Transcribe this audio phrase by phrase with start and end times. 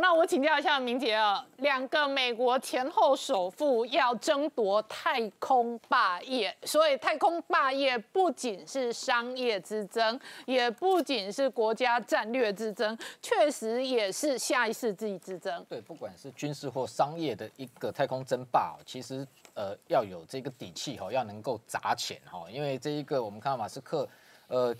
[0.00, 15.64] 那我请教一下明杰啊，两个美国前后首富要争夺太空霸业，所以太空霸业不仅是商业之争，也不仅是国家战略之争，确实也是下一世纪之争。
[15.68, 24.08] 对，不管是军事或商业的一个太空争霸，其实呃要有这个底气哈，要能够砸钱哈，因为这一个我们看到马斯克
[24.46, 24.74] 呃。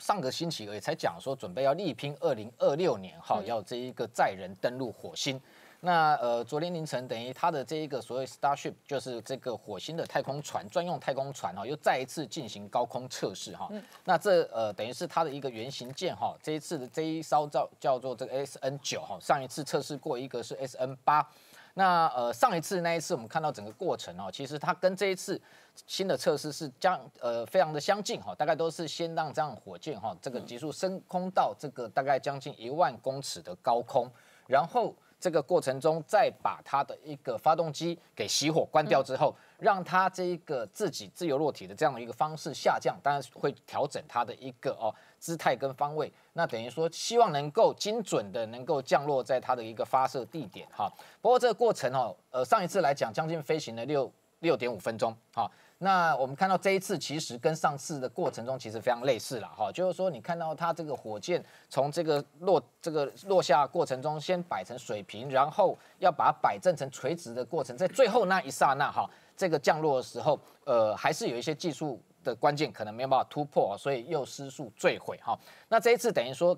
[0.00, 5.40] 上个星期也才讲说，准备要力拼二零二六年哈，要这一个载人登陆火星。
[5.82, 13.70] 那呃，昨天凌晨等于他的这一个所谓 Starship，就是这个火星的太空船专用太空船哈，又再一次进行高空测试哈。
[14.04, 21.26] 那这呃等于是它的一个原型舰哈，这一次的这一艘叫叫做这个 S N 九哈，上一次测试过一个是 S N 八。
[21.74, 25.40] 那呃上一次那一次我们看到整个过程哦，其实它跟这一次
[25.86, 34.10] 新的测试是将呃非常的相近哈，大概都是先让这样火箭哈这个急速升空到这个大概将近一万公尺的高空，
[34.46, 44.94] 然后这个过程中再把它的一个发动机给熄火关掉之后，让它这一个自己自由落体的这样的一个方式下降，当然会调整它的一个哦。
[45.20, 50.90] 姿态跟方位，那等于说希望能够精准的能够降落在它的一个发射地点哈。
[51.20, 55.46] 不过这个过程哦，呃，上一次来讲将近飞行了六六点五分钟哈。
[55.76, 69.08] 那我们看到这一次其实跟上次的过程中其实非常类似了哈，就是说你看到它这个火箭从这个落这个落下过程中先摆成水平，然后要把它摆正成垂直的过程，在最后那一刹那哈，
[69.40, 71.98] 这个降落的时候，呃，还是有一些技术。
[72.22, 75.34] 的关键可能没有办法突破，所以又失速坠毁哈。
[75.70, 76.54] 那这一次等于说。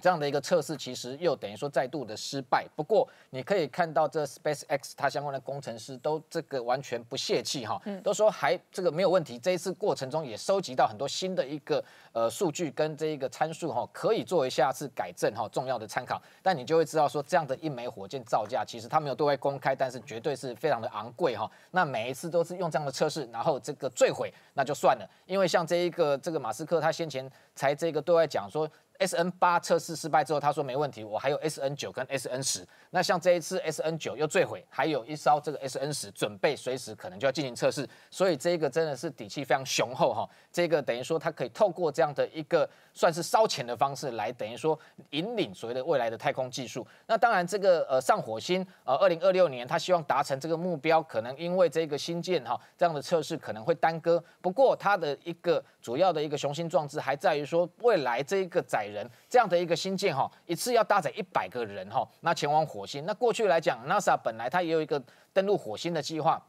[0.00, 2.66] 这样的一个测试，其实又等于说再度的失败。
[2.74, 9.38] 不过你可以看到，这 Space X 它相关的工程师都这个完全不泄气哈，都说还这个没有问题。
[9.38, 16.20] 这一次过程中也收集到很多新的一个呃数据跟这一个参数哈，可以作为下次改正哈重要的参考。
[16.42, 21.50] 但你就会知道说，这样的一枚火箭造价，其实它没有对外公开，但是绝对是非常的昂贵哈。
[21.70, 28.68] 那每一次都是用这样的测试，然后这个坠毁那就算了，因为像这一个这个马斯克他先前才这个对外讲说。
[29.00, 32.66] S N 八测试失败之后，他说没问题，我还有 S N 九跟 S N 十。
[32.90, 40.28] 那像这一次 S N 九又坠毁，还有一艘这个 S N 十准备随时可能就要进行测试，所以这个真的是底气非常雄厚哈。
[40.52, 44.78] 这个等于说它可以透过这样的一个算是烧钱的方式来等于说
[45.10, 46.86] 引领所谓的未来的太空技术。
[47.06, 54.22] 那当然这个呃上火星呃二零二六年他希望达成这个目标，可能因为这个新建哈这样的测试可能会耽搁。
[54.42, 63.04] 不过它的一个主要的一个雄心壮志还在于说未来这一个载人这样的一个新建哈，一次要搭载一百个人哈，那前往火星。
[63.06, 65.02] 那过去来讲，NASA 本来它也有一个
[65.32, 66.40] 登陆火星的计划，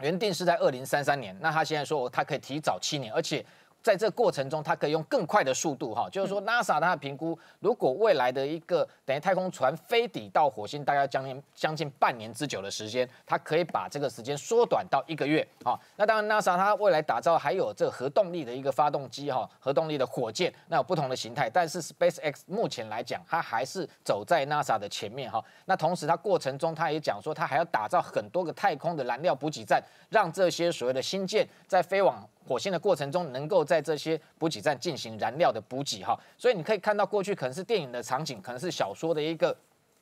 [0.00, 1.36] 原定是在二零三三年。
[1.40, 3.44] 那它现在说，它可以提早七年，而且。
[3.82, 15.78] 在这过程中，它可以用更快的速度，哈，就是说，NASA 它的评估，如果未来的一个等于太空船飞抵到火星，大概将近将近半年之久的时间，它可以把这个时间缩短到一个月，哈。
[15.96, 21.48] 那当然，NASA 它未来打造还有这核动力的一个发动机，哈，核动力的火箭，那有不同的形态。
[21.48, 25.42] 但是 SpaceX 目前来讲，它还是走在 NASA 的前面，哈。
[25.64, 32.28] 那同时，它过程中它也讲说，它还要打造很多个太空的燃料补给站，让这些所谓的新舰在飞往。
[32.48, 39.54] 火星的过程中，能够在这些补给站进行燃料的补给，哈，所以你可以看到过去可能是电影的场景，可能是小说的一个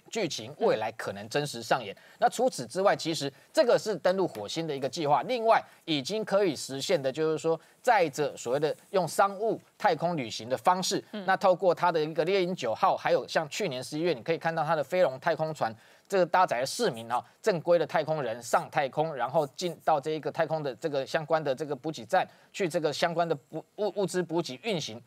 [0.08, 1.94] 剧情，未来可能真实上演。
[2.20, 5.22] 那除此之外，其实这个是登陆火星的一个计划。
[5.24, 15.74] 另外，已经可以实现的，就是说载着所谓的用商务太空旅行的方式，那透过它的一个猎鹰九号，还有像去年十一月，你可以看到它的飞龙太空船。
[16.08, 25.02] 这个搭载了市民啊，正规的太空人上太空，然后进到这一个太空的这个相关的这个补给站，去这个相关的补物物资补给运行。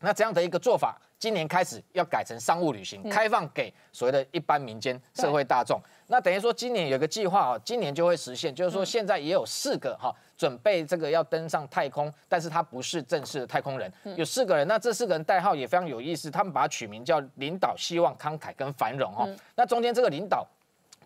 [0.00, 5.80] 那这样的一个做法，今年开始要改成商务旅行，开放给所谓的一般民间社会大众。
[6.06, 10.14] 那等于说今年有个计划啊，今年就会实现，就是说现在也有四个哈。
[10.38, 19.28] 准备这个要登上太空，但是他不是正式的太空人，有四个人，那这四个人代号也非常有意思，他们把它取名叫领导、希望、慷慨跟繁荣哦。
[19.54, 20.46] 那中间这个领导。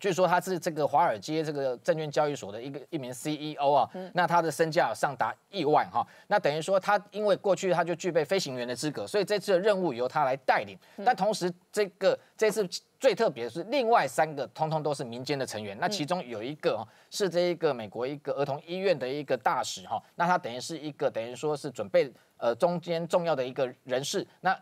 [0.03, 10.77] 据说他是这个华尔街这个证券交易所的一个一名 CEO 啊，那他的身价上达亿万哈，那等于说他因为过去他就具备飞行员的资格，所以这次的任务由他来带领。
[11.05, 12.67] 但同时这个这次
[12.99, 24.53] 最特别的是另外三个通通都是民间的成员，那其中有一个是这一个美国一个儿童医院的一个大使哈，那他等于是一个等于说是准备呃中间重要的一个人士那。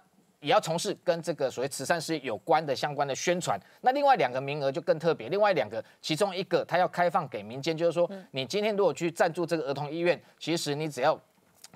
[0.41, 3.59] 也要从事跟这个所谓慈善事业有关的相关的宣传。
[3.81, 11.17] 那另外两个名额就更特别，另外两个其中一个它要开放给民间，就是说你今天如果去赞助这个儿童医院，其实你只要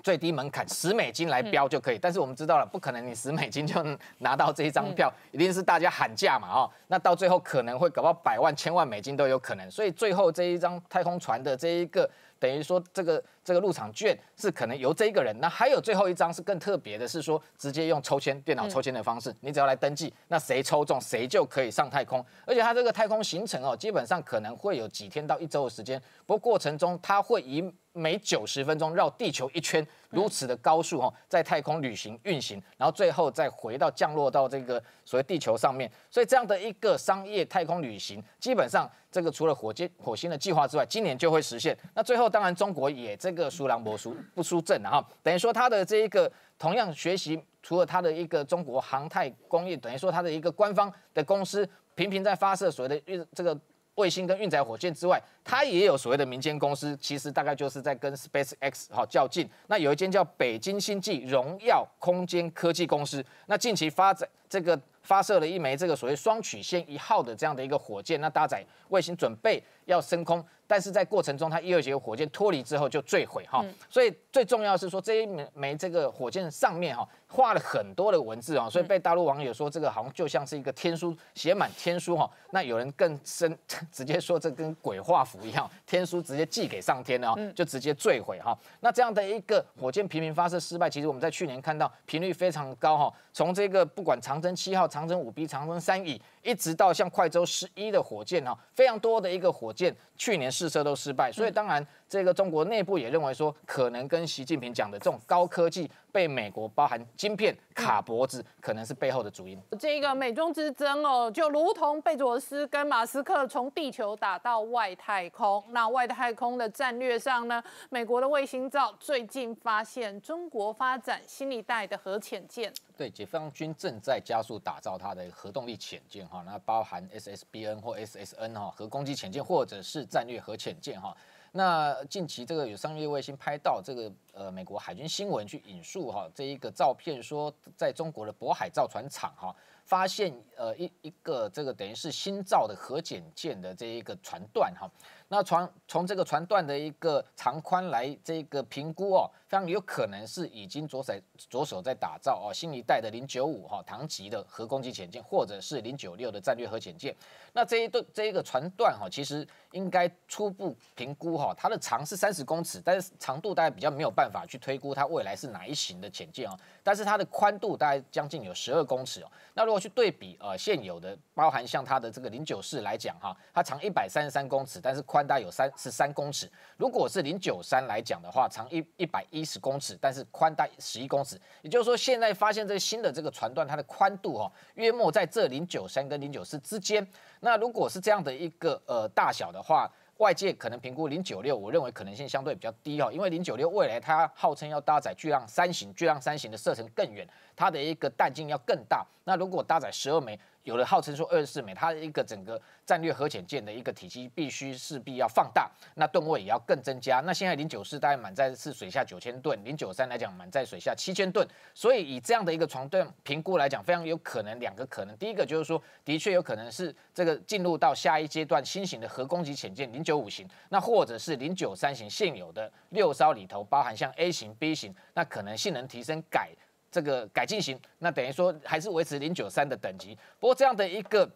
[0.02, 3.82] 最低门槛十美金来标就可以，但是我们知道了，不可能你十美金就
[4.18, 12.08] 拿到这一张票，一定是大家喊价嘛，哦，那到最后可能会搞到百万、千万美金都有可能，所以最后这一张太空船的这一个。
[12.38, 22.24] 等于说这个这个入场券是可能由这一个人，那还有最后一张是更特别的，是说直接用抽签电脑抽签的方式，你只要来登记，那谁抽中谁就可以上太空。
[22.44, 27.62] 而且它这个太空行程哦，基本上可能会有几天到一周的时间，不过过程中它会以
[27.96, 35.90] 每九十分钟绕地球一圈，如此的高速哦，在太空旅行运行，然后最后再回到降落到这个所谓地球上面。
[36.10, 41.76] 所以这样的一个商业太空旅行，基本上这个除了火箭火星的计划之外，今年就会实现。
[41.94, 53.58] 那最后当然中国也这个输狼不输不输阵了哈，等于说它的这一个同样学习，除了它的一个中国航太工业，等于说它的一个官方的公司频频在发射所谓的运这个。
[53.96, 59.48] 卫星跟运载火箭之外，它也有所谓的民间公司，其实大概就是在跟 Space X 哈较劲。
[59.66, 70.44] 那有一间叫北京星际荣耀空间科技公司，那近期发展这个发射了一枚这个所谓双曲线一号的这样的一个火箭，那搭载卫星准备要升空。
[70.68, 83.56] 但是在过程中，它一二节火箭脱离之后就坠毁哈，所以最重要是说这一枚枚这个火箭上面哈画了很多的文字啊，所以被大陆网友说这个好像就像是一个天书写满天书哈，那有人更深
[83.92, 88.58] 直接说这跟鬼画符一样，天书直接寄给上天了啊，就直接坠毁哈。
[88.80, 96.18] 那这样的一个火箭频频发射失败，其实我们在去年看到频率非常高哈，从这个不管长征七号、长征五 B、长征三乙。
[96.46, 109.60] 一直到像快舟十一的火箭哈，非常多的一个火箭，去年试射都失败，所以当然这个中国内部也认为说，可能跟习近平讲的这种高科技被美国包含晶片卡脖子，可能是背后的主因。
[109.78, 122.72] 这个美中之争哦，就如同贝佐斯跟马斯克从地球打到外太空，那外太空的战略上呢，美国的卫星照最近发现中国发展新一代的核潜舰。
[122.96, 131.16] 对，解放军正在加速打造它的核动力潜舰哈，那包含 SSBN 或 SSN 哈，核攻击潜舰或者是战略核潜舰哈。
[131.52, 139.54] 那近期这个有商业卫星拍到这个呃美国海军新闻去引述哈这一个照片，说在中国的渤海造船厂哈
[139.84, 144.90] 发现呃一一个这个等于是新造的核潜舰的这一个船段哈。
[145.28, 151.12] 那船从这个船段的一个长宽来这个评估哦，非常有可能是已经着手
[151.50, 157.14] 着手在打造哦新一代的零九五哈唐级的核攻击潜舰，或者是零九六的战略核潜舰。
[157.52, 159.46] 那这一段这一个船段哈，其实
[159.76, 166.58] 应该初步评估哈，它的长是三十公尺，但是长度大概比较没有办法去推估它未来是哪一型的潜舰哦。
[166.82, 169.30] 但是它的宽度大概将近有十二公尺哦。
[169.52, 176.50] 那如果去对比呃现有的，包含像它的这个零九四来讲哈，它长一百三十三公尺，但是宽大有三十三公尺。
[176.78, 181.38] 如果是零九三来讲的话，长一一百一十公尺，但是宽大十一公尺。
[181.60, 187.06] 也就是说，现在发现这新的这个船段，它的宽度哈，约莫在这零九三跟零九四之间。
[187.40, 199.04] 那如果是这样的一个呃大小的话，外界可能评估零九六，我认为可能性相对比较低哦，因为零九六未来它号称要搭载巨浪三型，巨浪三型的射程更远，它的一个弹径要更大。
[199.24, 200.38] 那如果搭载十二枚。
[200.66, 207.20] 有的号称说二十四枚，它一个整个战略核潜舰的一个体积必须势必要放大，那吨位也要更增加。
[207.20, 226.50] 那现在零九四大概满载是水下九千吨，零九三来讲满载水下七千吨，所以以这样的一个床段评估来讲，非常有可能两个可能，第一个就是说，的确有可能是这个进入到下一阶段新型的核攻击潜舰零九五型，那或者是零九三型现有的六艘里头包含像 A 型、B 型，那可能性能提升改。
[226.96, 230.16] 这个改进型，那等于说还是维持零九三的等级。
[230.40, 231.30] 不过这样的一个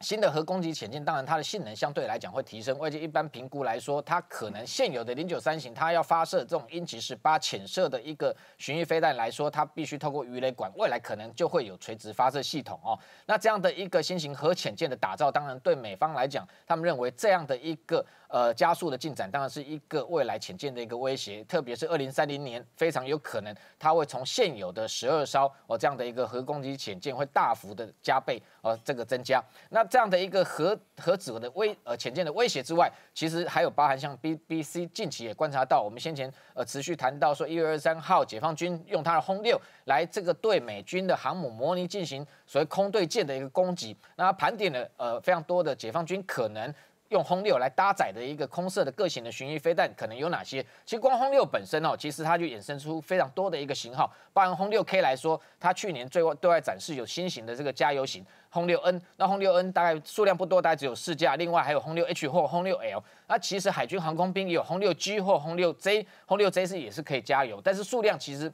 [0.00, 2.76] 新的核攻击潜舰，当然它的性能相对来讲会提升。
[2.80, 12.98] 外界一般评估来说，它可能现有的零九三型，它要发射这种鹰击十八潜射的一个巡弋飞弹来说，它必须透过鱼雷管，未来可能就会有垂直发射系统哦。
[13.24, 18.04] 那这样的一个新型核潜舰的打造，当然对美方来讲，他们认为这样的一个。
[18.34, 29.40] 呃，加速的进展当然是一个未来潜舰的一个威胁，特别是二零三零年，非常有可能它会从现有的十二艘哦这样的一个核攻击潜舰会大幅的加倍呃这个增加。
[29.70, 46.74] 那这样的一个核核子的威呃潜舰的威胁之外，其实还有包含像 BBC 近期也观察到，我们先前呃持续谈到说一月二三号解放军用它的轰六来这个对美军的航母模拟进行所谓空对舰的一个攻击，那盘点了呃非常多的解放军可能。
[47.14, 50.60] 用轰六来搭载的一个空射的各型的巡弋飞弹可能有哪些？
[50.84, 54.12] 其实光轰六本身哦，其实它就衍生出非常多的一个型号。
[54.32, 58.26] 包含轰六 K 来说，它去年最外对外展示有新型的这个加油型。
[58.50, 63.02] 轰六 N，那轰六 N 大概数量不多，大概只有四架，另外还有轰六 H 或轰六 L。
[63.28, 68.52] 那其实海军航空兵也有轰六 G 或轰六 J，轰六 J 是也是可以加油，但是数量其实。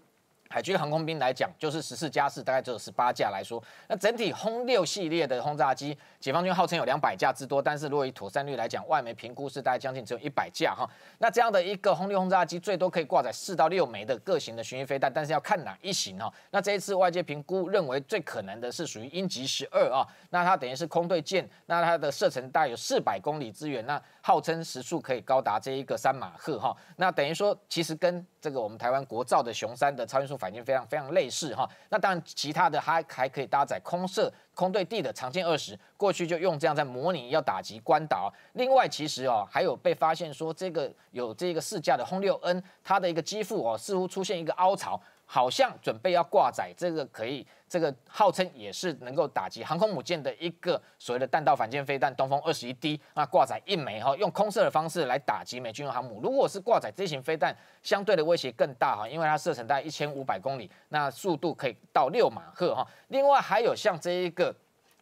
[0.53, 3.63] 海军航空兵来讲，就是十四加四，大概只有十八架来说。
[3.87, 10.85] 那整体轰六系列的轰炸机，解放军号称有两百架之多，但是如果以妥善率来讲，外媒评估是大概将近只有一百架哈。
[11.19, 16.29] 那这样的一个轰六轰炸机，最多可以挂载四到六枚的各型的巡弋飞弹，但是要看哪一型哈。
[16.51, 26.77] 那这一次外界评估认为最可能的是属于鹰击十二啊，那它等于是空对舰，那它的射程大概有四百公里之远，那号称时速可以高达这一个三马赫哈。
[26.97, 38.33] 那等于说，其实跟这个我们台湾国造的雄三的超音速反舰非常非常类似哈，那当然其他的还还可以搭载空射空对地的长剑二十，过去就用这样在模拟要打击关岛。
[38.55, 45.01] 另外其实哦还有被发现说这个有这个四架的轰六 N，它的一个机腹哦似乎出现一个凹槽。
[45.33, 56.21] 好像准备要挂载这个可以，这个号称也是能够打击航空母舰的一个所谓的弹道反舰飞弹东风二十一 D，那挂载一枚哈，用空射的方式来打击美军航母。
[56.21, 62.85] 如果是挂载这型飞弹，相对的威胁更大哈，因为它射程大概一千五百公里，那速度可以到六马赫哈。
[63.07, 64.53] 另外还有像这一个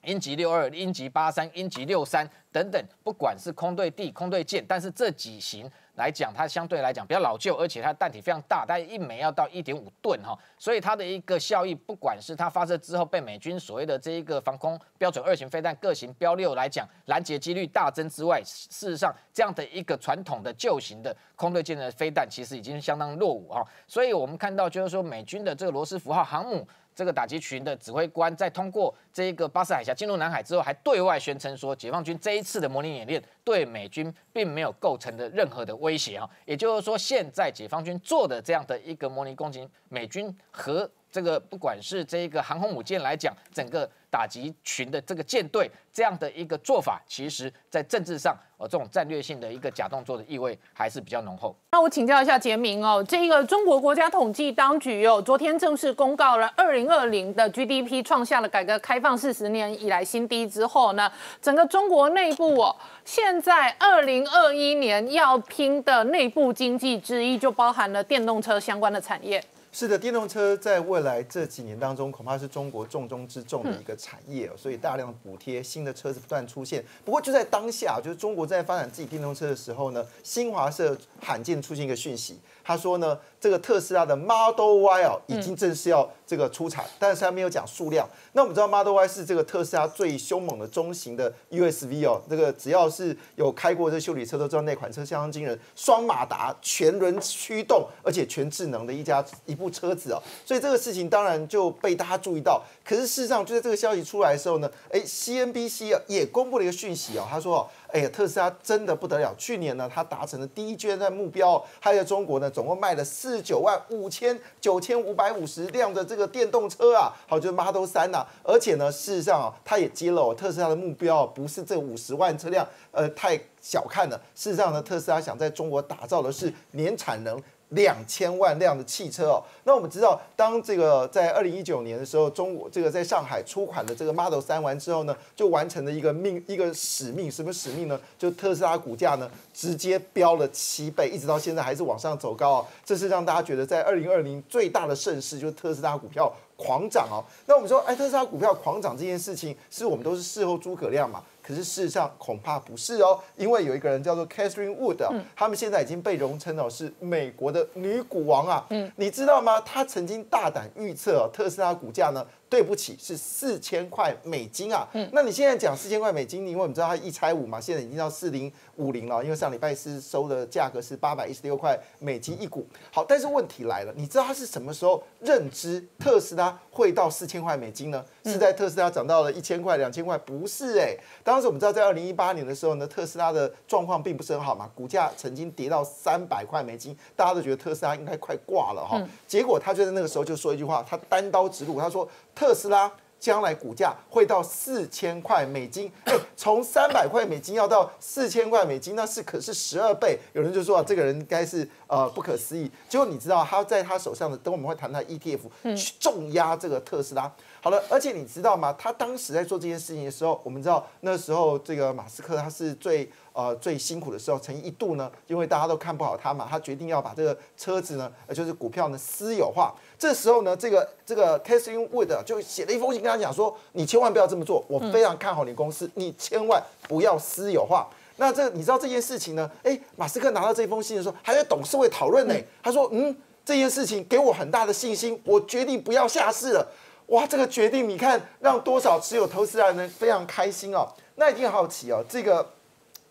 [0.03, 5.71] 鹰击六二、鹰击八三、鹰击六三等等，不管是空对地、空对舰，但是这几型。
[5.99, 26.67] 来讲，它相对来讲比较老旧，而且它弹体非常大，大概一枚要到一点五吨哈，所以它的一个效益，不管是它发射之后被美军所谓的这一个防空标准二型飞弹各型标六来讲拦截几率大增之外，事实上这样的一个传统的旧型的空对舰的飞弹其实已经相当落伍哈，所以我们看到就是说美军的这个罗斯福号航母。
[26.99, 43.89] 这个打击群的指挥官在通过这个巴士海峡进入南海之后，还对外宣称说，解放军这一次的模拟演练对美军并没有构成的任何的威胁啊，也就是说，现在解放军做的这样的一个模拟攻击，美军和这个不管是这一个航空母舰来讲，整个。
[44.11, 51.55] 打击群的这个舰队这样的一个做法，其实在政治上，呃，这种战略性的一个假动作的意味还是比较浓厚。
[51.73, 61.13] 那我请教一下杰明哦，这个中国国家统计当局哦，昨天正式公告了二零二零的 GDP 创下了改革开放四十年以来新低之后呢，
[61.43, 62.75] 整个中国内部哦，
[63.05, 69.45] 现在二零二一年要拼的内部经济之一，就包含了电动车相关的产业。
[69.79, 76.85] 是的，电动车在未来这几年当中，恐怕是中国重中之重的一个产业，所以大量的补贴，新的车子不断出现。
[77.05, 82.41] 不过就在当下，就是中国在发展自己电动车的时候呢，新华社罕见出现一个讯息。
[82.69, 88.07] 他说呢，这个特斯拉的 Model Y 哦，已经正式要这个出产，但是他没有讲数量。
[88.35, 100.23] 那我们知道 Model Y 是这个特斯拉最凶猛的中型的 USV 哦，这个只要是有开过这修理车都知道那款车相当惊人，双马达全轮驱动，而且全智能的一家一部车子哦。
[100.45, 102.63] 所以这个事情当然就被大家注意到。
[102.85, 107.67] 可是事实上就在这个消息出来的时候呢，哎，CNBC 也公布了一个讯息哦，他说。
[107.89, 109.35] 哎呀，特斯拉真的不得了！
[109.39, 118.27] 去年呢，它达成了第一阶段目标，它在中国呢，总共卖了四十九万五千九千五百五十辆的这个电动车啊，好，就是 Model 三呐。
[118.43, 124.21] 而且呢，事实上啊，它也揭露特斯拉的目标不是这五十万车辆，呃，太小看了。
[124.35, 127.43] 事实上呢，特斯拉想在中国打造的是年产能。
[127.71, 138.01] 两千万辆的汽车哦，那我们知道，当这个在二零一九年的时候，中国这个在上海出款的这个 Model 三完之后呢，就完成了一个命一个使命，什么使命呢？
[138.19, 142.67] 就特斯拉股价呢直接飙了七倍，一直到现在还是往上走高哦。
[142.85, 147.23] 这是让大家觉得在二零二零最大的盛世，就是特斯拉股票狂涨哦。
[147.47, 151.23] 那我们说，哎，特斯拉股票狂涨这件事情，是我们都是事后诸葛亮嘛？
[151.49, 155.03] 可是事实上恐怕不是哦，因为有一个人叫做 Catherine Wood，
[155.35, 158.67] 他们现在已经被荣称哦是美国的女股王啊。
[158.69, 159.59] 嗯，你知道吗？
[159.63, 162.27] 她曾经大胆预测特斯拉股价呢。
[162.51, 164.89] 对不起，是四千块美金啊。
[164.93, 169.23] 嗯，那你现在讲四千块美金，因为我们知道它一拆五嘛，现在已经到四零五零了。
[169.23, 172.67] 因为上礼拜四收的价格是八百一十六块美金一股。
[172.91, 178.05] 好，但是问题来了，你知道它是什么时候认知特斯拉会到四千块美金呢？
[178.25, 180.17] 是在特斯拉涨到了一千块、两千块？
[180.19, 189.03] 不是哎，当时我们知道在二零一八年的时候呢，特斯拉的状况并不是很好嘛，股价曾经跌到三百块美金，大家都觉得特斯拉应该快挂了哈。
[189.27, 192.09] 结果他就在那个时候就说一句话，他单刀直入，他说。
[192.39, 200.17] 特斯拉将来股价会到四千块美金，哎，从三百块美金要到四千块美金，那是可是十二倍。
[200.35, 202.71] 有人就说啊，这个人应该是呃不可思议。
[202.89, 205.41] 结果你知道他在他手上的，等我们会谈他 ETF
[205.77, 207.29] 去重压这个特斯拉。
[207.61, 208.73] 好了，而且你知道吗？
[208.79, 219.73] 他当时在做这件事情的时候，我们知道那时候这个马斯克他是最呃最辛苦的时候，曾一度呢，因为大家都看不好他嘛，他决定要把这个车子呢，呃就是股票呢私有化。
[219.97, 227.89] 这时候呢，这个这个 Catherine Wood 就写了一封信跟他讲说，你千万不要这么做，我非常看好你公司，你千万不要私有化。
[228.17, 229.49] 那这你知道这件事情呢？
[229.63, 232.35] 哎，马斯克拿到这封信的时候，还在董事会讨论呢。
[232.61, 236.67] 他说，嗯，这件事情给我很大的信心，我决定不要下市了。
[237.07, 240.93] 哇，这个决定你看让多少持有投资人非常开心哦。
[241.15, 242.45] 那一定好奇哦，这个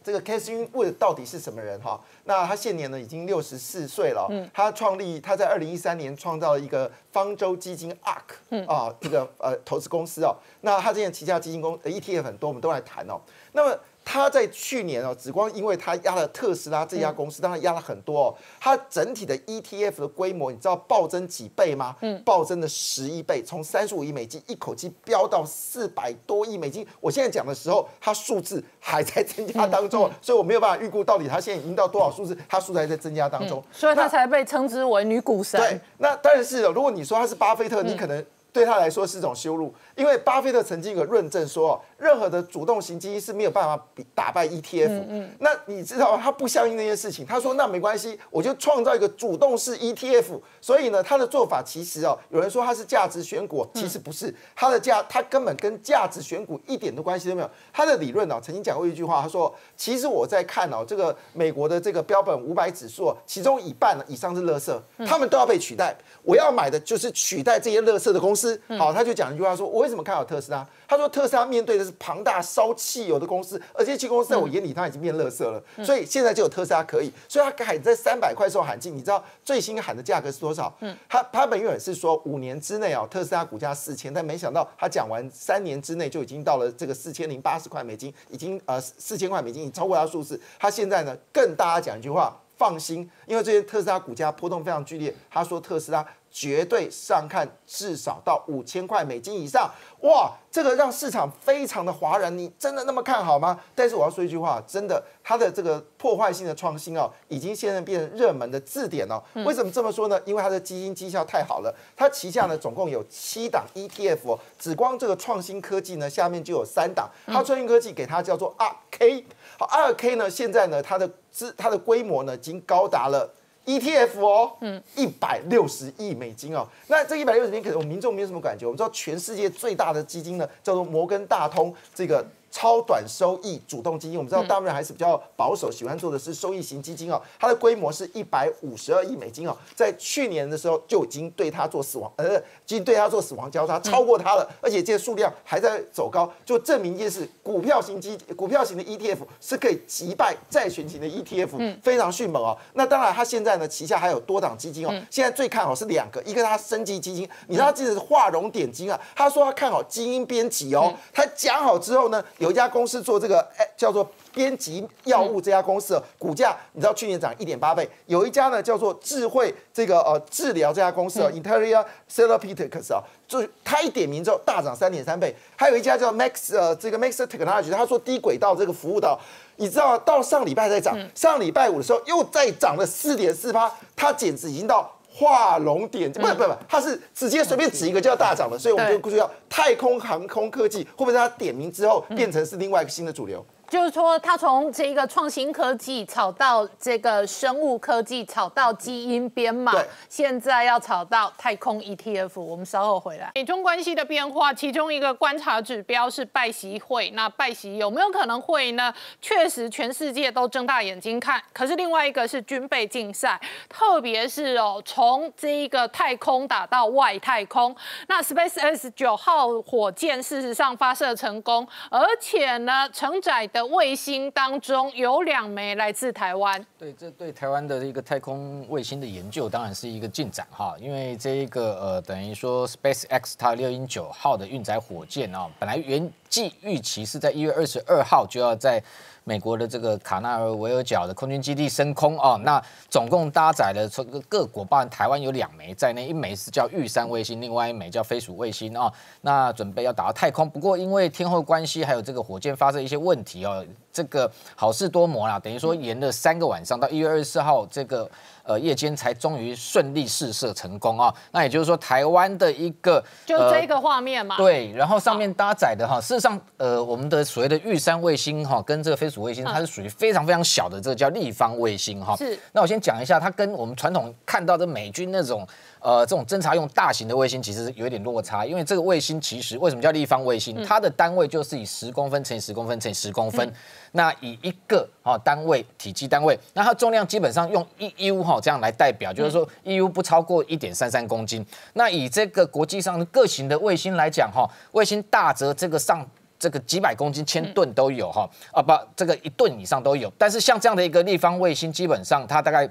[0.08, 2.00] 这个 Catherine Wood 到底是什么人哈？
[2.24, 4.26] 那他现年呢已经六十四岁了。
[4.30, 10.34] 嗯，他创立他在二零一三年创造了一个方舟基金 ARK 啊，这个呃投资公司哦。
[10.62, 13.20] 那他之前旗下基金公 ETF 很多，我们都来谈哦。
[13.52, 13.78] 那么
[14.10, 18.36] 他在去年哦，只光因为他压了特斯拉这家公司，当然压了很多哦。
[18.58, 21.94] 它整体的 ETF 的规模，你知道暴增几倍吗？
[22.00, 26.88] 嗯，暴增了十一倍，从三十五亿美金一口气飙到四百多亿美金。
[27.02, 35.60] 我现在讲的时候，它数字还在增加当中，所以我没有办法预估到底它现在已经到多少数字，它数字还在增加当中，所以它才被称之为女股神。
[35.60, 41.84] 对，那当然是如果你说他是巴菲特，你可能对他来说是一种羞辱，因为巴菲特曾经有个论证说。
[41.98, 44.88] 任何的主动型基金是没有办法比打败 ETF。
[44.88, 45.30] 嗯嗯。
[45.40, 50.40] 那你知道他不相信那件事情，他说那没关系，我就创造一个主动式 ETF。
[50.62, 57.50] 所以呢，他的做法其实哦，有人说他是价值选股，其实不是，他的价他根本跟价值选股一点的关系都没有。
[57.74, 65.96] 他的理论呢，曾经讲过一句话，他说其实我在看哦，这个美国的这个标本五百指数，其中一半以上是垃圾，他们都要被取代。
[66.24, 68.60] 我要买的就是取代这些垃圾的公司。
[68.78, 70.68] 好，他就讲一句话说，我为什么看好特斯拉？
[70.88, 80.74] 他说特斯拉面对的是庞大烧汽油的公司，而这些公司在我眼里它已经变垃圾了，所以现在就有特斯拉可以，所以他喊在三百块时候喊进，你知道最新喊的价格是多少？
[80.80, 90.40] 嗯，他他本原是说五年之内啊，特斯拉股价四千，但没想到他讲完三年之内就已经到了这个四千零八十块美金，已经呃四千块美金已经超过他数字。
[90.58, 96.06] 他现在呢更大家讲一句话，放心，因为这些特斯拉股价波动非常剧烈，他说特斯拉。
[96.32, 99.70] 绝对上看至少到五千块美金以上，
[100.02, 102.36] 哇，这个让市场非常的哗然。
[102.38, 103.60] 你真的那么看好吗？
[103.74, 109.22] 但是我要说一句话，真的，它的这个破坏性的创新哦，已经现在变成热门的字典哦。
[109.46, 110.20] 为什么这么说呢？
[110.26, 111.74] 因为它的基金绩效太好了。
[111.96, 117.10] 它旗下呢总共有七档 ETF 哦，只光这个创新科技呢下面就有三档。
[117.26, 119.26] 它创新科技给它叫做二 K，
[119.58, 123.34] 好，二 K 呢现在呢它的资它的规模呢已经高达了。
[123.68, 128.66] ETF 哦，嗯，一百六十亿美金哦，那这一百六十亿可能我们民众没有什么感觉。
[128.66, 132.26] 我们知道全世界最大的基金呢，叫做摩根大通，这个。
[132.50, 137.22] 超短收益主动基金，我们知道大部分人还是比较保守，喜欢做的是收益型基金哦。
[137.40, 152.58] 它的规模是一百五十二亿美金哦，在去年的时候就已经对它做死亡，呃，已经对它做死亡交叉，超过它了，而且这些数量还在走高，就证明一件事：股票型基股票型的 ETF 是可以击败债券型的 ETF，非常迅猛哦。
[152.74, 162.24] 那当然，它现在呢旗下还有多档基金哦，现在最看好是两个，一个它升级基金，你知道这是画龙点睛啊，他说他看好基因编辑哦，他讲好之后呢。
[162.38, 167.90] 有一家公司做这个，哎，叫做编辑药物这家公司，股价你知道去年涨一点八倍。
[168.06, 175.36] 有一家呢叫做智慧这个呃治疗这家公司啊，Interior Therapeutics 啊，就它一点名之后大涨三点三倍。
[175.56, 179.18] 还有一家叫 Max 呃这个 Max Technology，他做低轨道这个服务的，
[179.56, 184.97] 你知道到上礼拜在涨，上礼拜五的时候又再涨了四点四八，它简直已经到。
[185.20, 193.44] 画龙点睛，不不不，它是直接随便指一个就要大涨了，所以我们就注意到太空航空科技会不会在它点名之后变成是另外一个新的主流？
[193.70, 199.74] 就是说，他从这个创新科技炒到这个生物科技，炒到基因编码，
[200.08, 202.40] 现在要炒到太空 ETF。
[202.40, 203.32] 我们稍后回来。
[203.36, 207.10] 美中关系的变化，其中一个观察指标是拜习会。
[207.10, 208.94] 那拜习有没有可能会呢？
[209.22, 211.42] 确实，全世界都睁大眼睛看。
[211.52, 217.76] 可是另外一个是军备竞赛，特别是哦，从这一个太空打到外太空。
[218.08, 223.46] 那 Space X 九号火箭事实上发射成功，而且呢，承载。
[223.48, 238.84] 的卫星当中有两枚来自台湾，对，这对台湾的一个太空卫星的研究当然是一个进展哈，因为这一个呃，等于说 Space X 它六零九号的运载火箭啊，本来原计预期是在一月二十二号就要在。
[239.28, 258.10] 美国的这个卡纳尔维尔角的空军基地升空哦，那总共搭载了从各国，包含台湾有两枚在内，一枚是叫玉山卫星，另外一枚叫飞鼠卫星哦，那准备要打到太空，不过因为天后关系，还有这个火箭发射一些问题哦，这个好事多磨啦，等于说延了三个晚上，到一月二十四号这个。
[258.48, 261.14] 呃夜间才终于顺利试射成功啊。
[261.32, 264.38] 那也就是说，台湾的一个就这个画面嘛。
[264.38, 272.16] 对，然后上面搭载的哈，事实上呃我们的所谓的玉山卫星哈，跟这个飞鼠卫星，它是属于非常非常小的，这个叫立方卫星哈。
[272.16, 272.40] 是。
[272.54, 275.48] 那我先讲一下，它跟我们传统看到的美军那种。
[275.80, 280.62] 呃，这种侦察用大型的卫星其实有一点落差，因为这个卫星其实为什么叫立方卫星？
[280.66, 283.54] 它的单位就是以十公分乘以十公分乘以十公分，
[283.94, 291.46] 那以一个啊单位体积单位，那它重量基本上用一 U 哈这样来代表，就是说一 U 不超过一点三三公斤。
[291.74, 296.06] 那以这个国际上的各型的卫星来讲哈，卫星大则这个上
[296.40, 300.12] 这个几百公斤、千吨都有哈，啊不，这个一吨以上都有。
[300.18, 302.70] 但是像这样的一个立方卫星，基本上它大概。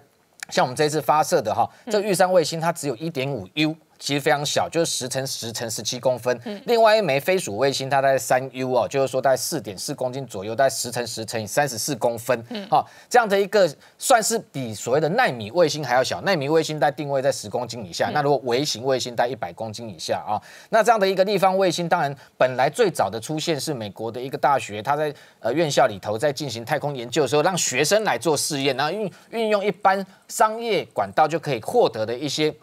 [0.49, 3.75] 像我们这次发射的哈，这玉山卫星它只有一点五 U。
[3.99, 6.39] 其实非常小，就是十乘十乘十七公分。
[6.67, 12.45] 另外一枚飞鼠卫星，它在三 U 哦，就是说在四点四公斤左右，在十乘十乘以三十四公分。
[12.51, 16.21] 嗯好，这样的一个算是比所谓的纳米卫星还要小。
[16.21, 32.55] 纳米卫星在定位在十公斤以下，那如果微型卫星在一百公斤以下啊，那这样的一个立方卫星，当然本来最早的出现是美国的一个大学，它在呃院校里头在进行太空研究的时候，让学生来做试验，然后运运用一般商业管道就可以获得的一些。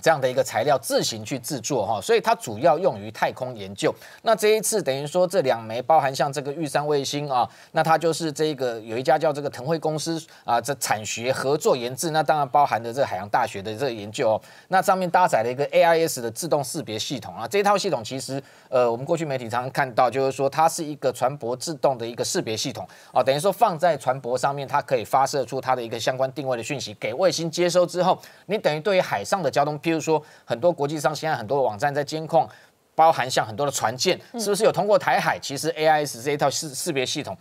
[0.00, 3.94] 这样的一个材料自行去制作哈，所以它主要用于太空研究。
[4.22, 14.40] 那这一次等于说这两枚包含像这个玉山卫星啊，那它就是这个有一家叫这个腾辉公司啊，这产学合作研制，那当然包含的这海洋大学的这个研究哦。
[14.68, 29.78] 那上面搭载了一个 AIS 的自动识别系统啊，这套系统其实呃我们过去媒体常常看到，就是说它是一个船舶自动的一个识别系统啊，等于说放在船舶上面，它可以发射出它的一个相关定位的讯息给卫星接收之后，你等于对于海上的交通。
[29.88, 32.46] 例如说，很多国际上现在很多的网站在监控，
[32.94, 35.38] 包含像很多的船舰，是不是有通过台海？
[35.38, 37.34] 其实 AIS 这一套识识别系统。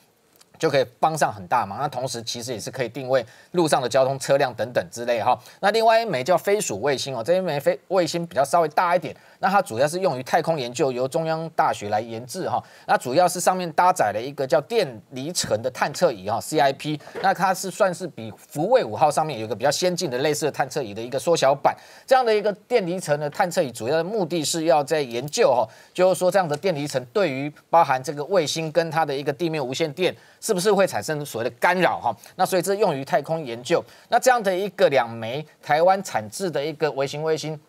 [0.58, 1.80] 就可以帮上很大忙。
[1.80, 5.38] 那同时其实也是可以定位路上的交通车辆等等之类哈。
[5.60, 9.16] 那另外一枚叫飞鼠卫星哦，这一枚飞卫星比较稍微大一点。
[9.40, 12.64] 那它主要是用于太空研究，由中央大学来研制哈。
[12.88, 17.00] 那主要是上面搭载了一个叫电离层的探测仪哈，CIP。
[17.22, 21.76] 那它是算是比福卫五号上面有一个比较先进的类似的探测仪的一个缩小版。
[22.06, 30.16] 这样的一个电离层的探测仪，主要的目的是要在研究哈，就是说这样的电离层对于包含这个卫星跟它的一个地面无线电。
[30.48, 32.16] 是不是会产生所谓的干扰哈？
[32.38, 33.84] 那所以这用于太空研究。
[34.08, 37.60] 那这样的一个两枚台湾产制的一个微型卫星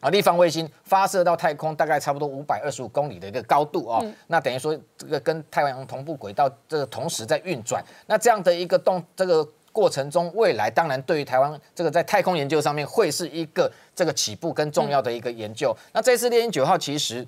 [0.00, 4.04] 啊，立方卫星发射到太空，大概差不多五百二十五公里的一个高度哦。
[4.26, 7.80] 那等于说这个跟太阳同步轨道这个同时在运转。
[8.08, 15.72] 那这样的一个动这个过程中，未来当然对于台湾这个在太空研究上面会是一个这个起步跟重要的一个研究。
[15.92, 17.24] 那这次猎鹰九号其实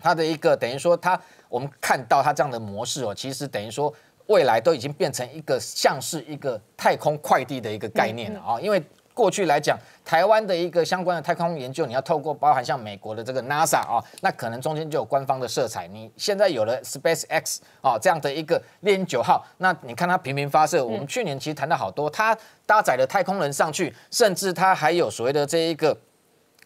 [0.00, 3.94] 它的一个等于说它我们看到它这样的模式哦，其实等于说。
[4.28, 8.60] 未来都已经变成一个像是一个太空快递的一个概念了啊！
[8.60, 8.82] 因为
[9.14, 15.88] 过去来讲，台湾的一个相关的太空研究，你要透过包含像美国的这个 NASA 啊，那可能中间就有官方的色彩。
[15.88, 25.98] 你现在有了 SpaceX 啊这样的一个猎鹰九号，那你看它频频发射，我们去年其实谈到好多，它搭载了太空人上去，甚至它还有所谓的这一个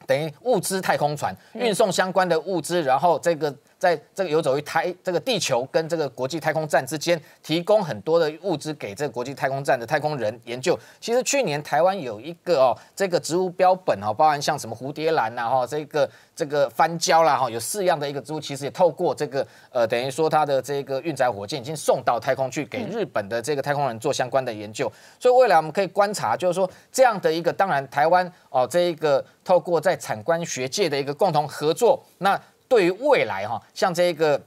[0.07, 3.55] 等于物资太空船运送相关的物资，然后这个。
[3.83, 10.79] 在这个游走于台这个地球跟这个国际太空站之间，提供很多的物资给这个国际太空站的太空人研究。
[11.01, 24.89] 其实去年台湾有一个哦，这个植物标本哦，包含像什么蝴蝶兰呐哈，这个这个番椒啦哈，有四样的一个植物，其实也透过这个呃，等于说它的这个运载火箭已经送到太空去，给日本的这个太空人做相关的研究。
[25.19, 32.41] 所以未来我们可以观察，就是说这样的一个，当然台湾哦，这一个透过在产官学界的一个共同合作，那。
[32.73, 34.41] 对于未来哈，像这一个，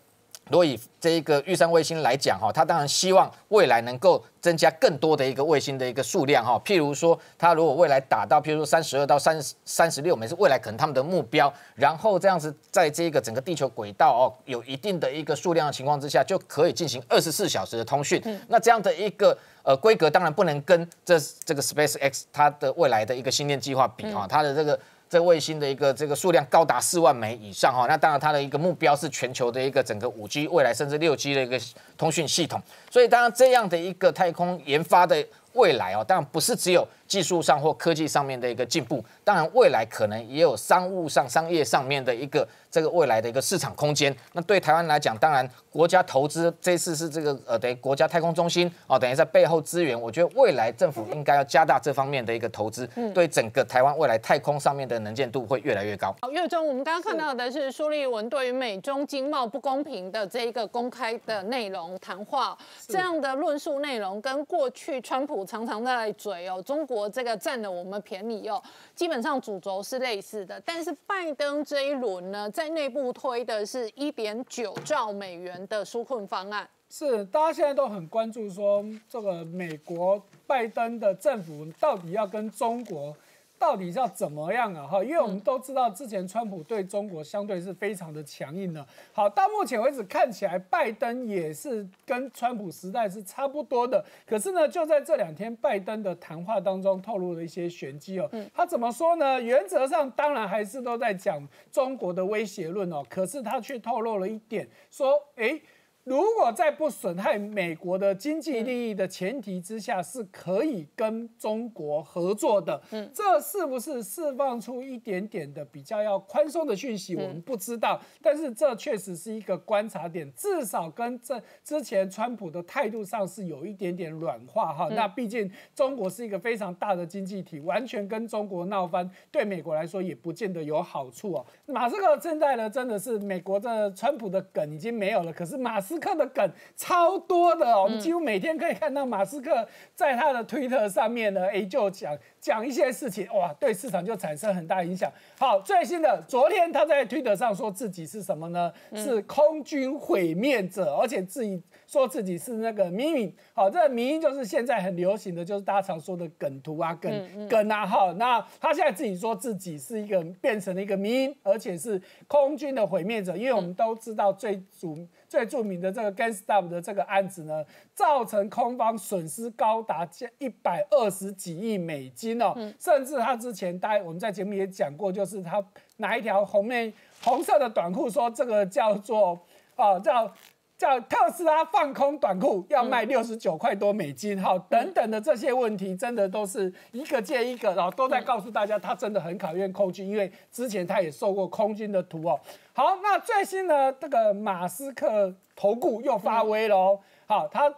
[0.49, 6.59] 如果以这一个玉山卫星来讲哈，它当然希望未来能够增加更多的一个卫星的一个数量哈。
[6.65, 18.19] 譬如说，它如果未来打到譬如说三十二到三三十六枚是未来可能他们的目标，然后这样子在这个整个地球轨道哦有一定的一个数量的情况之下，就可以进行二十四小时的通讯。
[18.47, 24.79] 那这样的一个呃规格，当然不能跟这这个 Space X 它的未来的一个星链计划比哈，它的这个。
[25.15, 31.57] 这卫星的一个这个数量高达四万枚以上哈，那当然它的一个目标是全球的一个整个五 G 未来甚至六 G 的一个
[31.97, 42.47] 通讯系统，所以当然这样的一个太空研发的未来哦，当然不是只有技术上或科技上面的一个进步，当然未来可能也有商务上、商业上面的一个。
[42.75, 49.97] 这个未来的一个市场空间，那对台湾来讲，当然国家投资这次是这个呃，等于国家太空中心哦，等于在背后支援。
[49.97, 56.13] 我觉得未来政府应该要加大这方面的一个投资，对整个台湾未来太空上面的能见度会越来越高。
[56.21, 62.57] 好，岳中，我们刚刚看到的是苏立文对于美中经贸不公平的这一个公开的内容谈话，
[62.89, 68.61] 这样的论述内容跟过去川普府常常在嘴哦，中国这个占了我们便宜哦，
[68.93, 70.61] 基本上主轴是类似的。
[70.65, 76.67] 但是拜登这一轮呢，在内部推的是一点九兆美元的纾困方案。
[76.89, 83.15] 是，大家现在都很关注说，这个美国拜登的政府到底要跟中国。
[83.57, 84.85] 到底要怎么样啊？
[84.85, 88.85] 哈，因为我们都知道，之前川普对中国相对是非常的强硬的。
[89.11, 94.03] 好，到目前为止看起来，拜登也是跟川普时代是差不多的。
[94.25, 98.29] 可是呢，就在这两天，拜登的谈话当中透露了一些玄机哦。
[98.53, 99.41] 他怎么说呢？
[99.41, 103.03] 原则上当然还是都在讲中国的威胁论哦。
[103.09, 105.59] 可是他却透露了一点，说，哎。
[106.05, 112.79] 如果在不损害美国的经济利益的前提之下，是可以跟中国合作的。
[112.91, 117.15] 嗯，这是不是释放出一点点的比较要宽松的讯息？
[117.15, 124.87] 我们不知道，但是这确实是一个观察点，至少跟这之前川普的态度上是有一点点软化哈。
[124.91, 131.43] 那毕竟中国是一个非常大的经济体，完全跟中国闹翻，对美国来说也不见得有好处哦。
[131.65, 135.94] 马斯克现在呢，真的是美国的川普的梗已经没有了，可是马斯。
[135.99, 145.11] 克的梗超多的哦，我们几乎每天可以看到马斯克在他的推特上面呢，哎，就讲讲一些事情，哇，对市场就产生很大影响。
[145.37, 148.71] 好，最新的，昨天他在推特上说自己是什么呢？
[148.93, 151.61] 是空军毁灭者，而且自己。
[151.87, 158.11] 说自己是那个迷影，好，这个迷影就是现在很流行的，就是大家常说的梗图啊、梗梗啊，哈。
[158.17, 164.95] 那他现在自己说自己是一个变成了一个迷影，而且是空军的毁灭者，因为我们都知道最著
[165.27, 170.07] 最著名的这个 g a n s t o p 的这个案子呢，造成空方损失高达
[170.37, 175.63] 一百二十几亿美金哦，甚至他之前大家我们在节目也讲过，就是他
[175.97, 179.39] 拿一条红面红色的短裤说这个叫做
[179.75, 180.31] 啊叫。
[180.77, 192.39] 叫特斯拉放空短裤要卖六十九块多美金，哈，等等的这些问题，真的都是一个接一个，然后都在告诉大家，他真的很考验空军，因为之前他也受过空军的图哦。
[192.73, 197.69] 好，那最新呢，这个马斯克投顾又发威了，好，他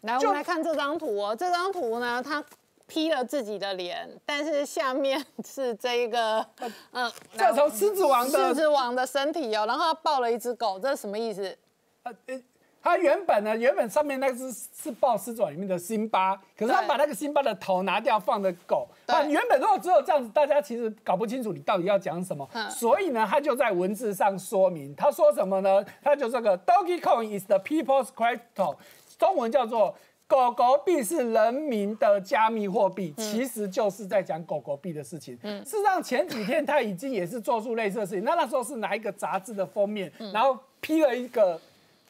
[0.00, 2.42] 来我们来看这张图哦，这张图呢，他
[2.86, 6.46] P 了自己的脸，但是下面是这一个，
[6.92, 11.54] 嗯，这从狮子王的狮子王的身体哦，然后他抱了一只狗，这是什么意思？
[12.26, 12.40] 呃，
[12.82, 18.88] 他原本呢，原本上面那只是豹狮爪里面的辛巴，可是他把那个辛巴的头拿掉，放的狗。
[19.06, 22.48] 啊，原本如果只有这样子，大家其实搞不清楚你到底要讲什么。
[22.70, 25.84] 所以呢，他就在文字上说明，他说什么呢？
[26.00, 28.76] 他就这个 Doggy Coin is the people's crypto，
[29.18, 29.92] 中文叫做
[30.28, 35.36] 狗狗币是人民的加密货币，其实就是在讲狗狗币的事情。
[35.42, 41.60] 嗯，事实上前几天他已经也是做出类似的事情，那那时候是拿一个杂志的封面，然后批了一个。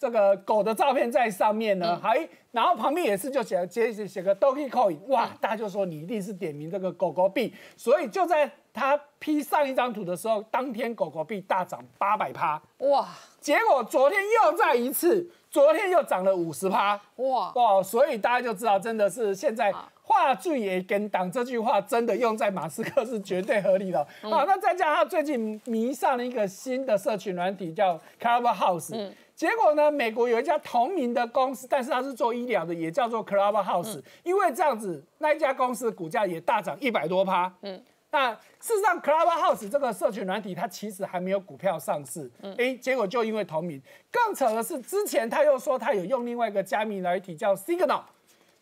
[0.07, 2.17] 这个狗的照片在上面呢，还
[2.53, 13.09] 然后旁边也是就写写写写个 Doge Coin，哇，大家就说你一定是点名这个狗狗币，所以就在他 P 上一张图的时候，当天狗狗币大涨八百趴，哇，
[13.41, 17.53] 结果昨天又再一次，昨天又涨了五十趴，哇。
[17.57, 19.75] 哇，所以大家就知道真的是现在
[20.09, 24.07] 话剧也跟党这句话真的用在马斯克是绝对合理的。
[24.23, 29.11] 好，那再加上他最近迷上了一个新的社群软体叫 Clubhouse。
[29.35, 29.91] 结果呢？
[29.91, 34.01] 美国有一家同名的公司，但是它是做医疗的，也叫做 Clubhouse。
[34.23, 37.53] 因为这样子，那一家公司的股价也大涨一百多趴。
[37.61, 42.31] 嗯，那事实上，Clubhouse 这个社群软体，它其实还没有股票上市。
[42.41, 48.01] 嗯，哎，结果就因为同名，更扯的是，之前他又说他有用另外一个加密软体叫 Signal。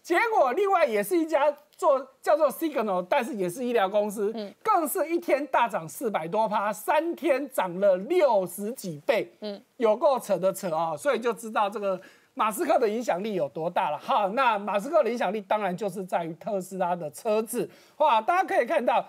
[0.05, 4.31] 结果，另外也是一家做叫做 Signal，但是也是医疗公司，
[4.63, 10.95] 更是一天大涨四百多趴，三天涨了六十几倍，嗯，有够扯的扯啊！
[10.95, 11.99] 所以就知道这个
[12.35, 13.97] 马斯克的影响力有多大了。
[13.97, 17.67] 好，那马斯克的影响力当然就是在于特斯拉的车子。
[17.97, 19.09] 哇，大家可以看到，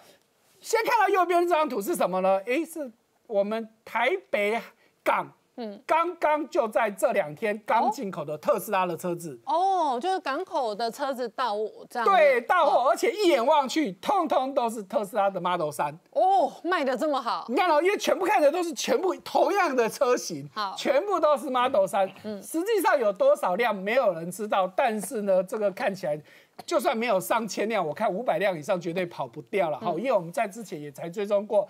[0.61, 2.37] 先看到右边这张图是什么呢？
[2.45, 2.89] 诶，是
[3.27, 4.61] 我们台北
[5.03, 5.29] 港。
[5.57, 11.55] 嗯，刚刚就在这两天刚进口的特斯拉的车子哦，就是港口的车子到
[11.89, 17.45] 这样对到货，而且一眼望去，通通都是特斯拉的 Model 三哦，卖的这么好。
[17.47, 22.11] 你看哦，因为全部看的都是全部同样的车型，好，全部都是 Model 三。
[22.23, 26.21] 嗯，实际上有多少辆没有人知道，但是呢，这个看起来
[26.65, 29.79] 就算没有上千辆，我看五百辆以上绝对跑不掉了。
[29.79, 31.65] 好，因为我们在之前也才追踪过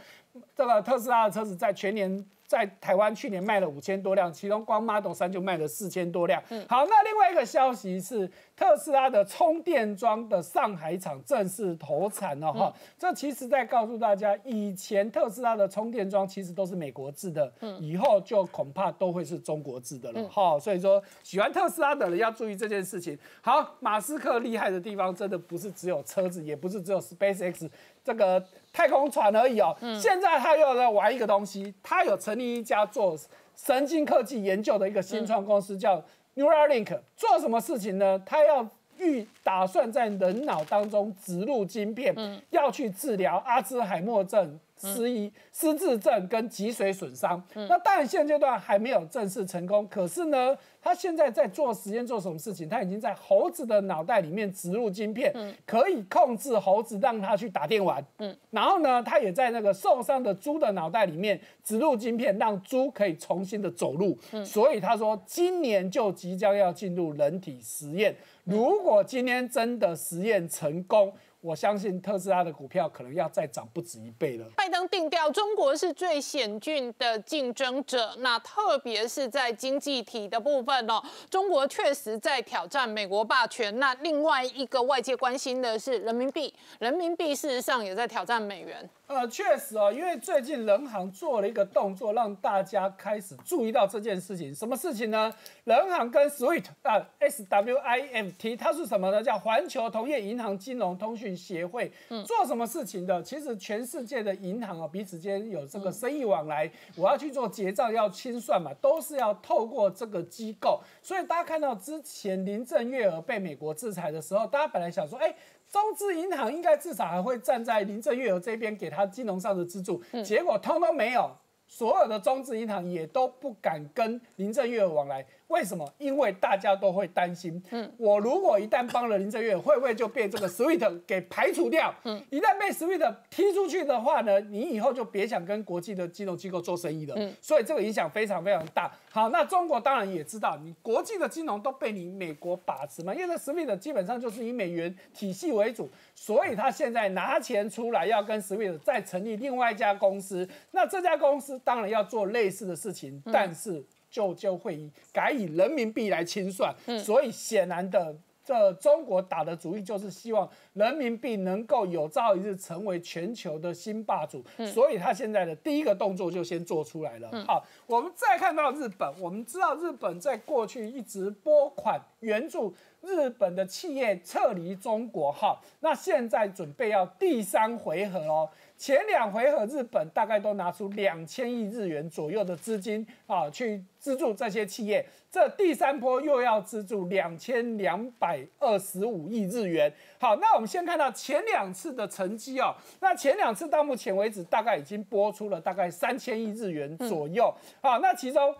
[0.56, 2.26] 这个特斯拉的车子在全年。
[2.48, 6.42] 在台湾去年卖了五千多辆，其中光 Model 三就卖了四千多辆。
[6.68, 12.74] 好，那另外一个消息是，特斯拉的充电桩的上海厂正式投产了哈。
[12.98, 20.58] 这其实在告诉大家，以前特斯拉的充电桩其实都是美国制的，以后就恐怕都会是中国制的了哈。
[20.60, 23.18] 所以说，喜欢特斯拉的人要注意这件事情。
[23.42, 27.70] 好，马斯克厉害的地方真的不是只有车子，也不是只有 SpaceX
[28.04, 28.42] 这个
[28.72, 29.76] 太空船而已哦。
[30.00, 33.18] 现在他又在玩一个东西，他有成立一家做
[33.56, 36.02] 神经科技研究的一个新创公司，叫
[36.36, 37.00] Neuralink。
[37.16, 38.22] 做什么事情呢？
[38.26, 38.68] 他要
[38.98, 42.16] 预打算在人脑当中植入晶片，
[42.50, 44.60] 要去治疗阿兹海默症。
[44.78, 49.88] 失忆、失智症跟脊髓损伤，那当然现阶段还没有正式成功。
[49.88, 52.68] 可是呢，他现在在做实验，做什么事情？
[52.68, 55.34] 他已经在猴子的脑袋里面植入晶片，
[55.66, 58.06] 可以控制猴子，让它去打电玩。
[58.18, 64.18] 嗯，然后呢，他也在那个受伤的猪的脑袋里面植入晶片，让猪可以重新的走路。
[64.44, 68.16] 所以他说，今年就即将要进入人体实验。
[68.44, 71.12] 如果今天真的实验成功，
[71.46, 74.48] 我相信特斯拉的股票可能要再涨不止一倍了。
[74.56, 83.78] 拜登定调，中国是最险峻的竞争者，那特别是在经济体的部分哦，中国确实在挑战美国霸权。
[83.80, 88.90] 那另外一个外界关心的是人民币，人民币事实上也在挑战美元。
[89.08, 94.54] 呃，确实哦，因为最近人行做了一个动作，让大家开始注意到这件事情。
[94.54, 95.32] 什么事情呢？
[95.64, 99.22] 人行跟 SWIFT 啊，S W I F T，它是什么呢？
[99.22, 101.92] 叫环球同业银行金融通讯协会。
[102.26, 103.22] 做什么事情的？
[103.22, 110.82] 其实全世界的银行啊，彼此间有这个生意往来，我要去做结账要清算嘛，都是要透过这个机构。
[111.04, 115.36] 所以大家看到之前林郑月娥被美国制裁的时候，大家本来想说，哎。
[115.76, 121.30] 中资银行应该至少还会站在林郑月娥这边，给他金融上的资助，结果通通没有，
[121.68, 125.26] 所有的中资银行也都不敢跟林郑月娥往来。
[125.56, 125.90] 为什么？
[125.98, 131.96] 因为大家都会担心，嗯，我如果一旦帮了林正月，会不会就被这个 Sweet 给排除掉？
[132.04, 137.16] 嗯，一旦被 Sweet 踢出去的话呢，你以后就别想跟国际的金融机构做生意了。
[137.18, 138.92] 嗯，所以这个影响非常非常大。
[139.10, 153.86] 好，那中国当然也知道，你国际的金融都被你美国把持嘛，因为 Sweet 基本上就是以美元体系为主，所以他现在拿钱出来要跟 Sweet 再成立另外一家公司，那这家公司当然要做类似的事情，但是。
[154.16, 164.42] 就就会以改以人民币来清算，所以显然的，这中国打的主意就是希望人民币能够有朝一日成为全球的新霸主，
[164.74, 167.30] 所以他现在的第一个动作就先做出来了。
[167.46, 172.74] 好，我们再看到日本，我们知道日本在过去一直拨款援助
[173.06, 178.50] 日本的企业撤离中国，哈，那现在准备要第三回合喽。
[178.78, 185.06] 前两回合，日本大概都拿出两千亿日元左右的资金啊，去资助这些企业。
[185.32, 189.92] 这第三波又要资助两千两百二十五亿日元。
[190.20, 192.76] 好，那我们先看到前两次的成绩哦。
[193.00, 197.54] 那前两次到目前为止，大概已经拨出了大概三千亿日元左右。
[197.82, 198.54] 好，那其中。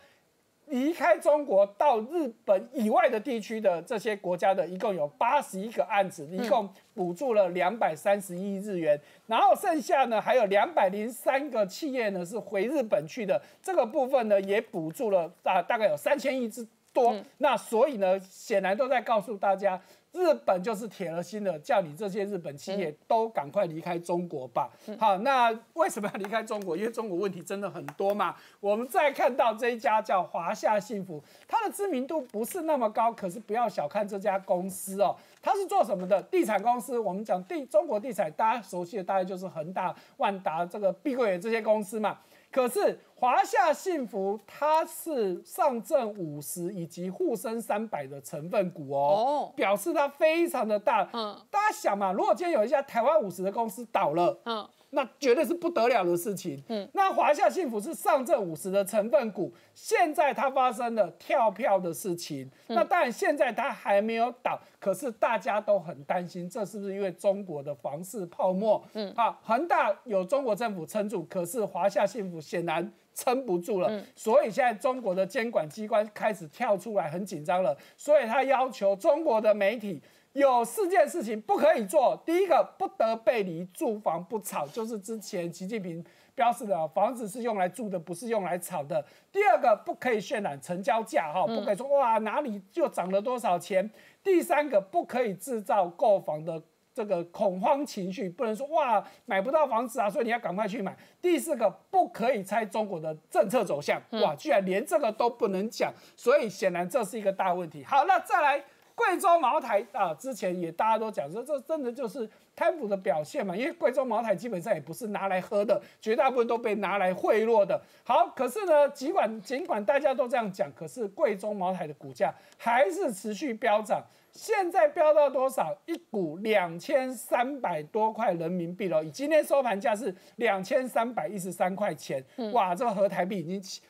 [0.68, 19.80] 离开中国到日本以外的地区的这些国家的，一共有八十一个案子，一共补助了两百三十亿日元，然后剩下呢还有两百零三个企业呢是回日本去的，这个部分呢也补助了大大概有三千亿之多，那所以呢显然都在告诉大家。
[20.16, 24.70] 日本就是铁了心的，叫你这些日本企业都赶快离开中国吧。
[24.98, 26.78] 好，那为什么要离开中国？
[26.78, 28.34] 因为中国问题真的很多嘛。
[28.62, 35.16] 我们再看到这一家叫华夏幸福，它的知名度不是那么高，可是不要小看这家公司哦。
[35.42, 36.22] 它是做什么的？
[36.24, 36.98] 地产公司。
[36.98, 42.18] 我们讲地中国地产，大家熟悉的大概就是恒大、万达、这个碧桂园这些公司嘛。
[42.56, 51.06] 可是华夏幸福它是上证五十以及沪深三百的成分股哦，表示它非常的大。
[51.12, 54.66] 嗯，大家想嘛，如果今天有一家台湾五十的公司倒了，嗯。
[54.96, 56.64] 那绝对是不得了的事情。
[56.70, 62.50] 嗯，那华夏幸福是上证五十的成分股，现在它发生了跳票的事情。
[62.68, 68.84] 那当然现在它还没有倒，可是大家都很担心，这是不是因为中国的房市泡沫？
[68.94, 73.90] 嗯，啊，恒大有中国政府撑住，可是华夏幸福显然撑不住了。
[73.92, 77.78] 嗯，所以现在中国的监管机关开始跳出来，很紧张了。
[77.98, 80.02] 所以他要求中国的媒体。
[80.36, 82.22] 有四件事情不可以做。
[82.26, 86.04] 第一个，不得背离住房不炒，就是之前习近平
[86.36, 89.02] 标示的，房子是用来住的，不是用来炒的。
[89.32, 93.90] 第二个，不可以渲染成交价，哈，不可以说哇哪里就涨了多少钱。
[94.22, 96.62] 第三个，不可以制造购房的
[96.94, 100.94] 这个恐慌情绪，不能说哇买不到房子啊，所以你要赶快去买。
[101.22, 107.86] 第四个，不可以猜中国的政策走向，哇，居然连这个都不能讲，所以显然这是一个大问题。
[107.86, 108.62] 好，那再来。
[108.96, 117.80] 贵州茅台啊，之前也大家都讲说，这真的就是贪腐的表现嘛，因为贵州茅台基本上也不是拿来喝的，绝大部分都被拿来贿赂的。
[118.04, 124.02] 好，可是呢，尽管尽管大家都这样讲，可是贵州茅台的股价还是持续飙涨。
[124.32, 125.74] 现在飙到多少？
[125.86, 129.02] 一股两千三百多块人民币了。
[129.02, 132.22] 以今天收盘价是两千三百一十三块钱，
[132.52, 133.82] 哇，这个合台币已经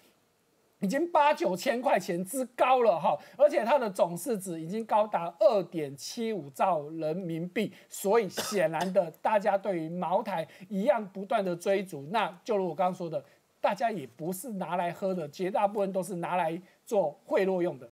[0.85, 7.73] 已经八九千块钱之高了哈，而且它的总市值已经高达二点七五兆人民币。
[7.89, 12.05] 所以显然的，大家对于茅台一样不断的追逐。
[12.11, 13.25] 那就如我刚刚说的，
[13.59, 17.83] 大家也不是拿来喝的，绝大部分都是拿来做贿赂用的。